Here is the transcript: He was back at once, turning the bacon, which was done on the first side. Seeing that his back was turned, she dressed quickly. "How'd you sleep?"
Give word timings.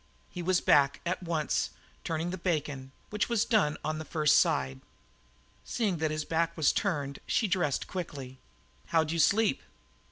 He 0.31 0.41
was 0.41 0.61
back 0.61 0.99
at 1.05 1.21
once, 1.21 1.69
turning 2.03 2.31
the 2.31 2.37
bacon, 2.39 2.91
which 3.11 3.29
was 3.29 3.45
done 3.45 3.77
on 3.85 3.99
the 3.99 4.03
first 4.03 4.39
side. 4.39 4.79
Seeing 5.63 5.97
that 5.97 6.09
his 6.09 6.25
back 6.25 6.57
was 6.57 6.73
turned, 6.73 7.19
she 7.27 7.47
dressed 7.47 7.85
quickly. 7.87 8.39
"How'd 8.87 9.11
you 9.11 9.19
sleep?" 9.19 9.61